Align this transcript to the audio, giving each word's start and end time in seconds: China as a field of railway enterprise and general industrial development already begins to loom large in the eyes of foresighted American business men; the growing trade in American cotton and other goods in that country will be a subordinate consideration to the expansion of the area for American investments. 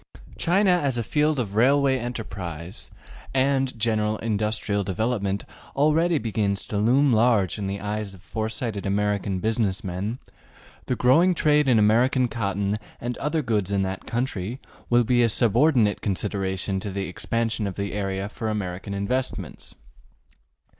China 0.35 0.71
as 0.71 0.97
a 0.97 1.03
field 1.03 1.37
of 1.37 1.53
railway 1.55 1.99
enterprise 1.99 2.89
and 3.35 3.77
general 3.77 4.17
industrial 4.17 4.83
development 4.83 5.45
already 5.75 6.17
begins 6.17 6.65
to 6.65 6.79
loom 6.79 7.13
large 7.13 7.59
in 7.59 7.67
the 7.67 7.79
eyes 7.79 8.15
of 8.15 8.21
foresighted 8.23 8.87
American 8.87 9.37
business 9.37 9.83
men; 9.83 10.17
the 10.87 10.95
growing 10.95 11.35
trade 11.35 11.67
in 11.67 11.77
American 11.77 12.27
cotton 12.27 12.79
and 12.99 13.15
other 13.19 13.43
goods 13.43 13.69
in 13.69 13.83
that 13.83 14.07
country 14.07 14.59
will 14.89 15.03
be 15.03 15.21
a 15.21 15.29
subordinate 15.29 16.01
consideration 16.01 16.79
to 16.79 16.89
the 16.89 17.07
expansion 17.07 17.67
of 17.67 17.75
the 17.75 17.93
area 17.93 18.27
for 18.27 18.49
American 18.49 18.95
investments. 18.95 19.75